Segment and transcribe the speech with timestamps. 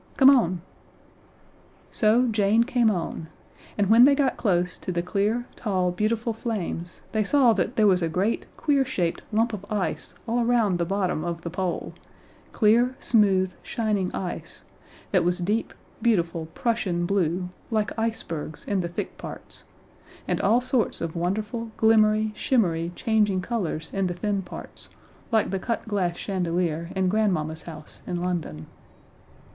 [0.17, 0.61] Come on."
[1.91, 3.27] So Jane came on;
[3.77, 7.85] and when they got close to the clear, tall, beautiful flames they saw that there
[7.85, 11.93] was a great, queer shaped lump of ice all around the bottom of the Pole
[12.51, 14.63] clear, smooth, shining ice,
[15.11, 15.71] that was deep,
[16.01, 19.65] beautiful Prussian blue, like icebergs, in the thick parts,
[20.27, 24.89] and all sorts of wonderful, glimmery, shimmery, changing colors in the thin parts,
[25.31, 28.65] like the cut glass chandelier in Grandmamma's house in London.